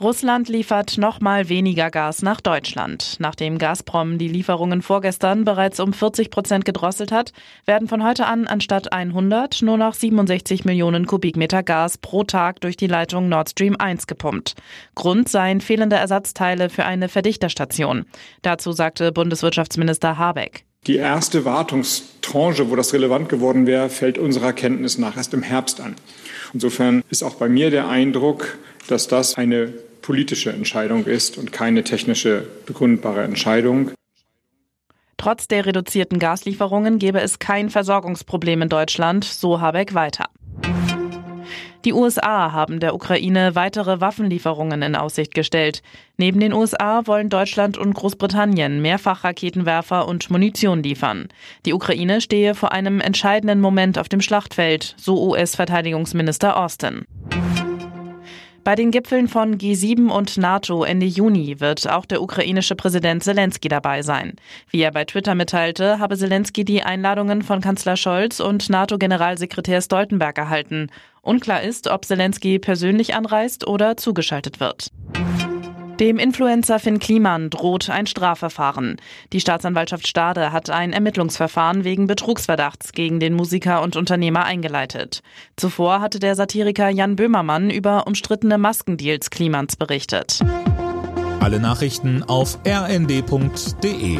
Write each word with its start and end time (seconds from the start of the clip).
Russland 0.00 0.48
liefert 0.48 0.98
nochmal 0.98 1.48
weniger 1.48 1.90
Gas 1.90 2.22
nach 2.22 2.40
Deutschland. 2.40 3.16
Nachdem 3.18 3.58
Gazprom 3.58 4.18
die 4.18 4.28
Lieferungen 4.28 4.82
vorgestern 4.82 5.44
bereits 5.44 5.80
um 5.80 5.92
40 5.92 6.30
Prozent 6.30 6.64
gedrosselt 6.64 7.12
hat, 7.12 7.32
werden 7.66 7.88
von 7.88 8.02
heute 8.04 8.26
an 8.26 8.46
anstatt 8.46 8.92
100 8.92 9.62
nur 9.62 9.76
noch 9.76 9.94
67 9.94 10.64
Millionen 10.64 11.06
Kubikmeter 11.06 11.62
Gas 11.62 11.98
pro 11.98 12.24
Tag 12.24 12.60
durch 12.60 12.76
die 12.76 12.86
Leitung 12.86 13.28
Nord 13.28 13.50
Stream 13.50 13.76
1 13.78 14.06
gepumpt. 14.06 14.54
Grund 14.94 15.28
seien 15.28 15.60
fehlende 15.60 15.96
Ersatzteile 15.96 16.70
für 16.70 16.84
eine 16.84 17.08
Verdichterstation. 17.08 18.06
Dazu 18.42 18.72
sagte 18.72 19.12
Bundeswirtschaftsminister 19.12 20.18
Habeck. 20.18 20.64
Die 20.88 20.96
erste 20.96 21.44
Wartungstranche, 21.44 22.68
wo 22.68 22.74
das 22.74 22.92
relevant 22.92 23.28
geworden 23.28 23.68
wäre, 23.68 23.88
fällt 23.88 24.18
unserer 24.18 24.52
Kenntnis 24.52 24.98
nach 24.98 25.16
erst 25.16 25.32
im 25.32 25.44
Herbst 25.44 25.80
an. 25.80 25.94
Insofern 26.52 27.04
ist 27.08 27.22
auch 27.22 27.36
bei 27.36 27.48
mir 27.48 27.70
der 27.70 27.88
Eindruck, 27.88 28.58
dass 28.88 29.08
das 29.08 29.36
eine 29.36 29.72
politische 30.02 30.50
Entscheidung 30.52 31.06
ist 31.06 31.38
und 31.38 31.52
keine 31.52 31.84
technische 31.84 32.46
begründbare 32.66 33.22
Entscheidung. 33.22 33.92
Trotz 35.16 35.46
der 35.46 35.64
reduzierten 35.66 36.18
Gaslieferungen 36.18 36.98
gebe 36.98 37.20
es 37.20 37.38
kein 37.38 37.70
Versorgungsproblem 37.70 38.62
in 38.62 38.68
Deutschland, 38.68 39.24
so 39.24 39.60
Habeck 39.60 39.94
weiter. 39.94 40.26
Die 41.84 41.92
USA 41.92 42.52
haben 42.52 42.78
der 42.78 42.94
Ukraine 42.94 43.56
weitere 43.56 44.00
Waffenlieferungen 44.00 44.82
in 44.82 44.94
Aussicht 44.94 45.34
gestellt. 45.34 45.82
Neben 46.16 46.38
den 46.38 46.52
USA 46.52 47.06
wollen 47.06 47.28
Deutschland 47.28 47.76
und 47.76 47.94
Großbritannien 47.94 48.80
mehrfach 48.80 49.24
Raketenwerfer 49.24 50.06
und 50.06 50.30
Munition 50.30 50.82
liefern. 50.82 51.28
Die 51.66 51.72
Ukraine 51.72 52.20
stehe 52.20 52.54
vor 52.54 52.70
einem 52.70 53.00
entscheidenden 53.00 53.60
Moment 53.60 53.98
auf 53.98 54.08
dem 54.08 54.20
Schlachtfeld, 54.20 54.94
so 54.96 55.28
US-Verteidigungsminister 55.30 56.56
Austin. 56.56 57.04
Bei 58.64 58.76
den 58.76 58.92
Gipfeln 58.92 59.26
von 59.26 59.58
G7 59.58 60.08
und 60.08 60.36
NATO 60.36 60.84
Ende 60.84 61.04
Juni 61.06 61.58
wird 61.58 61.90
auch 61.90 62.06
der 62.06 62.22
ukrainische 62.22 62.76
Präsident 62.76 63.24
Zelensky 63.24 63.66
dabei 63.66 64.02
sein. 64.02 64.34
Wie 64.70 64.80
er 64.82 64.92
bei 64.92 65.04
Twitter 65.04 65.34
mitteilte, 65.34 65.98
habe 65.98 66.16
Zelensky 66.16 66.64
die 66.64 66.84
Einladungen 66.84 67.42
von 67.42 67.60
Kanzler 67.60 67.96
Scholz 67.96 68.38
und 68.38 68.70
NATO-Generalsekretär 68.70 69.82
Stoltenberg 69.82 70.38
erhalten. 70.38 70.90
Unklar 71.22 71.62
ist, 71.62 71.88
ob 71.88 72.04
Zelensky 72.04 72.60
persönlich 72.60 73.16
anreist 73.16 73.66
oder 73.66 73.96
zugeschaltet 73.96 74.60
wird. 74.60 74.90
Dem 76.00 76.18
Influencer 76.18 76.78
Finn 76.78 76.98
Kliman 76.98 77.50
droht 77.50 77.90
ein 77.90 78.06
Strafverfahren. 78.06 78.96
Die 79.32 79.40
Staatsanwaltschaft 79.40 80.06
Stade 80.08 80.50
hat 80.50 80.70
ein 80.70 80.92
Ermittlungsverfahren 80.92 81.84
wegen 81.84 82.06
Betrugsverdachts 82.06 82.92
gegen 82.92 83.20
den 83.20 83.34
Musiker 83.34 83.82
und 83.82 83.94
Unternehmer 83.96 84.44
eingeleitet. 84.44 85.22
Zuvor 85.56 86.00
hatte 86.00 86.18
der 86.18 86.34
Satiriker 86.34 86.88
Jan 86.88 87.16
Böhmermann 87.16 87.70
über 87.70 88.06
umstrittene 88.06 88.58
Maskendeals 88.58 89.30
Klimans 89.30 89.76
berichtet. 89.76 90.40
Alle 91.40 91.60
Nachrichten 91.60 92.22
auf 92.22 92.58
rnd.de 92.66 94.18